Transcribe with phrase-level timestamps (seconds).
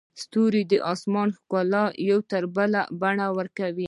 [0.21, 2.19] ستوري د اسمان ښکلا ته یو
[2.57, 3.79] بله بڼه ورکوي.